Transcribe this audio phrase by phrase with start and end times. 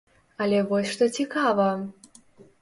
[0.45, 1.69] Але вось што цікава!